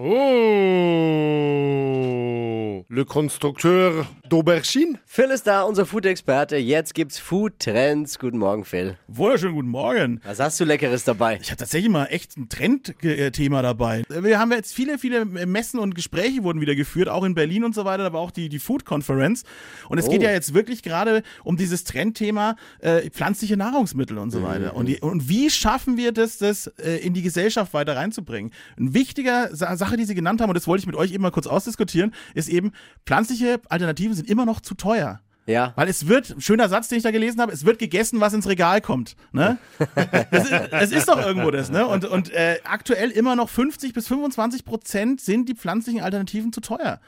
Oh, 0.00 0.47
le 2.90 3.04
constructeur 3.04 4.06
d'Aubergine. 4.30 4.96
Phil 5.04 5.26
ist 5.26 5.46
da, 5.46 5.62
unser 5.64 5.84
Food-Experte. 5.84 6.56
Jetzt 6.56 6.94
gibt's 6.94 7.18
Food-Trends. 7.18 8.18
Guten 8.18 8.38
Morgen, 8.38 8.64
Phil. 8.64 8.96
Wunderschönen 9.08 9.54
guten 9.54 9.68
Morgen. 9.68 10.22
Was 10.24 10.40
hast 10.40 10.58
du 10.58 10.64
Leckeres 10.64 11.04
dabei? 11.04 11.38
Ich 11.42 11.50
habe 11.50 11.58
tatsächlich 11.58 11.90
mal 11.90 12.06
echt 12.06 12.38
ein 12.38 12.48
Trendthema 12.48 13.60
dabei. 13.60 14.04
Wir 14.08 14.38
haben 14.38 14.52
jetzt 14.52 14.74
viele, 14.74 14.98
viele 14.98 15.26
Messen 15.26 15.78
und 15.80 15.94
Gespräche 15.94 16.42
wurden 16.44 16.62
wieder 16.62 16.74
geführt, 16.74 17.10
auch 17.10 17.24
in 17.24 17.34
Berlin 17.34 17.64
und 17.64 17.74
so 17.74 17.84
weiter, 17.84 18.06
aber 18.06 18.20
auch 18.20 18.30
die, 18.30 18.48
die 18.48 18.58
Food 18.58 18.86
Conference. 18.86 19.42
Und 19.90 19.98
es 19.98 20.06
Oh. 20.06 20.10
geht 20.10 20.22
ja 20.22 20.30
jetzt 20.30 20.54
wirklich 20.54 20.82
gerade 20.82 21.22
um 21.44 21.58
dieses 21.58 21.84
Trendthema 21.84 22.56
äh, 22.80 23.10
pflanzliche 23.10 23.58
Nahrungsmittel 23.58 24.16
und 24.16 24.30
so 24.30 24.42
weiter. 24.42 24.74
Und, 24.74 24.86
die, 24.86 24.98
und 25.00 25.28
wie 25.28 25.50
schaffen 25.50 25.98
wir 25.98 26.12
das, 26.12 26.38
das 26.38 26.68
äh, 26.78 26.96
in 27.04 27.12
die 27.12 27.20
Gesellschaft 27.20 27.74
weiter 27.74 27.96
reinzubringen? 27.96 28.50
Eine 28.78 28.94
wichtige 28.94 29.50
Sa 29.52 29.76
Sache, 29.76 29.98
die 29.98 30.04
Sie 30.04 30.14
genannt 30.14 30.40
haben, 30.40 30.48
und 30.48 30.54
das 30.56 30.66
wollte 30.66 30.80
ich 30.80 30.86
mit 30.86 30.96
euch 30.96 31.12
eben 31.12 31.22
mal 31.22 31.30
kurz 31.30 31.46
ausdiskutieren, 31.46 32.14
ist 32.32 32.48
eben, 32.48 32.72
pflanzliche 33.06 33.60
Alternativen 33.68 34.14
sind 34.14 34.28
immer 34.28 34.44
noch 34.46 34.60
zu 34.60 34.74
teuer. 34.74 35.20
Ja. 35.46 35.72
Weil 35.76 35.88
es 35.88 36.06
wird, 36.08 36.34
schöner 36.40 36.68
Satz, 36.68 36.88
den 36.88 36.98
ich 36.98 37.04
da 37.04 37.10
gelesen 37.10 37.40
habe, 37.40 37.50
es 37.52 37.64
wird 37.64 37.78
gegessen, 37.78 38.20
was 38.20 38.34
ins 38.34 38.46
Regal 38.46 38.82
kommt. 38.82 39.16
Ne? 39.32 39.56
Es 40.30 40.44
ist, 40.44 40.52
es 40.72 40.92
ist 40.92 41.08
doch 41.08 41.18
irgendwo 41.24 41.50
das, 41.50 41.70
ne? 41.70 41.86
Und, 41.86 42.04
und 42.04 42.30
äh, 42.34 42.58
aktuell 42.64 43.10
immer 43.10 43.34
noch 43.34 43.48
50 43.48 43.94
bis 43.94 44.08
25 44.08 44.66
Prozent 44.66 45.22
sind 45.22 45.48
die 45.48 45.54
pflanzlichen 45.54 46.02
Alternativen 46.02 46.52
zu 46.52 46.60
teuer. 46.60 47.00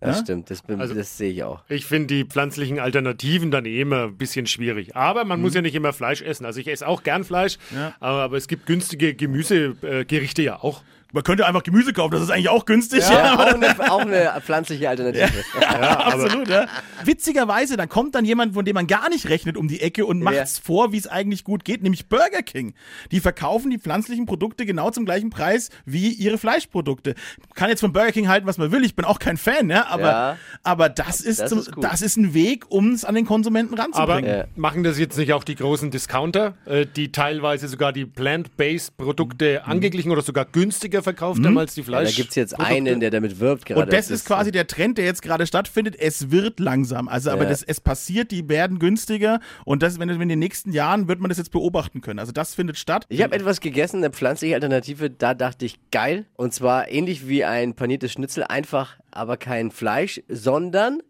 Das 0.00 0.16
Ja? 0.18 0.22
stimmt, 0.24 0.50
das, 0.50 0.62
bin- 0.62 0.80
Also- 0.80 0.92
das 0.94 1.16
sehe 1.16 1.30
ich 1.30 1.44
auch. 1.44 1.62
Ich 1.68 1.86
finde 1.86 2.08
die 2.08 2.24
pflanzlichen 2.24 2.80
Alternativen 2.80 3.52
dann 3.52 3.64
eh 3.64 3.80
immer 3.80 4.04
ein 4.08 4.16
bisschen 4.18 4.48
schwierig. 4.48 4.96
Aber 4.96 5.24
man 5.24 5.40
muss 5.40 5.54
ja 5.54 5.62
nicht 5.62 5.76
immer 5.76 5.92
Fleisch 5.92 6.20
essen. 6.20 6.44
Also 6.46 6.58
ich 6.58 6.66
esse 6.66 6.88
auch 6.88 7.04
gern 7.04 7.22
Fleisch, 7.22 7.58
Ja. 7.72 7.94
aber, 8.00 8.22
aber 8.24 8.36
es 8.36 8.48
gibt 8.48 8.66
günstige 8.66 9.14
Gemüsegerichte 9.14 10.42
ja 10.42 10.56
auch. 10.60 10.82
Man 11.14 11.22
könnte 11.22 11.46
einfach 11.46 11.62
Gemüse 11.62 11.92
kaufen, 11.92 12.10
das 12.12 12.22
ist 12.22 12.30
eigentlich 12.30 12.48
auch 12.48 12.66
günstig. 12.66 13.08
Ja, 13.08 13.34
auch, 13.38 13.54
eine, 13.54 13.92
auch 13.92 14.00
eine 14.00 14.40
pflanzliche 14.40 14.88
Alternative. 14.88 15.30
Absolut, 15.68 16.48
ja. 16.48 16.66
Witzigerweise, 17.04 17.76
dann 17.76 17.88
kommt 17.88 18.16
dann 18.16 18.24
jemand, 18.24 18.54
von 18.54 18.64
dem 18.64 18.74
man 18.74 18.88
gar 18.88 19.08
nicht 19.08 19.28
rechnet, 19.28 19.56
um 19.56 19.68
die 19.68 19.80
Ecke 19.80 20.06
und 20.06 20.20
macht's 20.20 20.58
vor, 20.58 20.92
wie 20.92 20.96
es 20.96 21.06
eigentlich 21.06 21.44
gut 21.44 21.64
geht, 21.64 21.82
nämlich 21.84 22.08
Burger 22.08 22.42
King. 22.42 22.74
Die 23.12 23.20
verkaufen 23.20 23.70
die 23.70 23.78
pflanzlichen 23.78 24.26
Produkte 24.26 24.66
genau 24.66 24.90
zum 24.90 25.04
gleichen 25.04 25.30
Preis 25.30 25.70
wie 25.84 26.08
ihre 26.08 26.36
Fleischprodukte. 26.36 27.14
Kann 27.54 27.70
jetzt 27.70 27.80
von 27.80 27.92
Burger 27.92 28.10
King 28.12 28.28
halten, 28.28 28.46
was 28.46 28.58
man 28.58 28.72
will, 28.72 28.84
ich 28.84 28.96
bin 28.96 29.04
auch 29.04 29.20
kein 29.20 29.36
Fan, 29.36 29.70
ja, 29.70 29.86
aber, 29.86 30.02
Ja. 30.02 30.36
Aber 30.64 30.88
das 30.88 31.20
ist, 31.20 31.40
Das 31.40 31.50
zum, 31.50 31.58
ist 31.60 31.70
das 31.80 32.02
ist 32.02 32.16
ein 32.16 32.34
Weg, 32.34 32.64
um 32.70 32.92
es 32.92 33.04
an 33.04 33.14
den 33.14 33.26
Konsumenten 33.26 33.74
Aber 33.74 33.84
ranzubringen. 33.84 34.38
Ja. 34.38 34.44
machen 34.56 34.82
das 34.82 34.98
jetzt 34.98 35.16
nicht 35.18 35.32
auch 35.32 35.44
die 35.44 35.54
großen 35.54 35.90
Discounter, 35.90 36.54
äh, 36.66 36.86
die 36.86 37.12
teilweise 37.12 37.68
sogar 37.68 37.92
die 37.92 38.06
plant-based 38.06 38.96
Produkte 38.96 39.64
angeglichen 39.66 40.10
oder 40.10 40.22
sogar 40.22 40.44
günstiger 40.46 41.02
verkauft 41.02 41.44
haben 41.44 41.56
als 41.58 41.74
die 41.74 41.80
Ja, 41.82 41.86
Fleisch? 41.86 42.10
da 42.10 42.16
gibt's 42.16 42.34
jetzt 42.34 42.58
einen, 42.58 43.00
der 43.00 43.10
damit 43.10 43.38
wirbt 43.40 43.66
gerade. 43.66 43.82
Und 43.82 43.92
das 43.92 44.10
ist 44.10 44.24
quasi 44.26 44.50
der 44.50 44.66
Trend, 44.66 44.98
der 44.98 45.04
jetzt 45.04 45.22
gerade 45.22 45.46
stattfindet. 45.46 45.96
Es 45.98 46.30
wird 46.30 46.60
langsam. 46.60 47.08
Also, 47.08 47.30
aber 47.30 47.44
Ja. 47.44 47.50
das, 47.50 47.62
es 47.62 47.80
passiert, 47.80 48.30
die 48.30 48.48
werden 48.48 48.78
günstiger. 48.78 49.40
Und 49.64 49.82
das, 49.82 49.98
wenn, 49.98 50.08
in 50.08 50.28
den 50.28 50.38
nächsten 50.38 50.72
Jahren 50.72 51.08
wird 51.08 51.20
man 51.20 51.28
das 51.28 51.38
jetzt 51.38 51.50
beobachten 51.52 52.00
können. 52.00 52.18
Also, 52.18 52.32
das 52.32 52.54
findet 52.54 52.78
statt. 52.78 53.04
Ich 53.08 53.22
habe 53.22 53.34
etwas 53.34 53.60
gegessen, 53.60 53.98
eine 53.98 54.10
pflanzliche 54.10 54.54
Alternative, 54.54 55.10
da 55.10 55.34
dachte 55.34 55.66
ich, 55.66 55.78
geil. 55.90 56.24
Und 56.36 56.52
zwar 56.54 56.90
ähnlich 56.90 57.28
wie 57.28 57.44
ein 57.44 57.74
paniertes 57.74 58.12
Schnitzel, 58.12 58.44
einfach 58.44 58.96
aber 59.14 59.36
kein 59.36 59.70
Fleisch, 59.70 60.20
sondern 60.28 61.00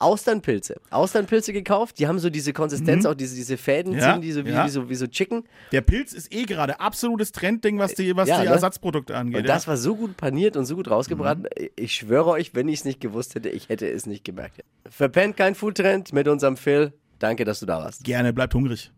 Austernpilze. 0.00 0.80
Austernpilze 0.90 1.52
gekauft, 1.52 1.98
die 1.98 2.06
haben 2.06 2.20
so 2.20 2.30
diese 2.30 2.52
Konsistenz, 2.52 3.04
auch 3.04 3.14
diese, 3.14 3.34
diese 3.34 3.56
Fäden, 3.56 3.94
Mhm. 3.94 3.98
Ja, 3.98 4.12
ziehen 4.12 4.22
die 4.22 4.30
so 4.32 4.44
wie, 4.46 4.50
ja. 4.50 4.64
wie, 4.64 4.68
so, 4.70 4.88
wie 4.88 4.94
so 4.94 5.08
Chicken. 5.08 5.42
Der 5.72 5.80
Pilz 5.80 6.12
ist 6.12 6.32
eh 6.32 6.44
gerade 6.44 6.78
absolutes 6.78 7.32
Trendding, 7.32 7.78
was 7.78 7.94
die, 7.94 8.14
was 8.14 8.28
Ja, 8.28 8.40
die 8.40 8.46
ne? 8.46 8.52
Ersatzprodukte 8.52 9.16
angeht. 9.16 9.40
Und 9.40 9.48
das 9.48 9.66
war 9.66 9.76
so 9.76 9.96
gut 9.96 10.16
paniert 10.16 10.56
und 10.56 10.66
so 10.66 10.76
gut 10.76 10.88
rausgebraten. 10.88 11.42
Mhm. 11.58 11.68
Ich 11.74 11.94
schwöre 11.94 12.30
euch, 12.30 12.54
wenn 12.54 12.68
ich 12.68 12.80
es 12.80 12.84
nicht 12.84 13.00
gewusst 13.00 13.34
hätte, 13.34 13.48
ich 13.48 13.68
hätte 13.68 13.88
es 13.90 14.06
nicht 14.06 14.24
gemerkt. 14.24 14.62
Verpennt 14.88 15.36
kein 15.36 15.56
Foodtrend 15.56 16.12
mit 16.12 16.28
unserem 16.28 16.56
Phil. 16.56 16.92
Danke, 17.18 17.44
dass 17.44 17.58
du 17.58 17.66
da 17.66 17.78
warst. 17.80 18.04
Gerne, 18.04 18.32
bleibt 18.32 18.54
hungrig. 18.54 18.92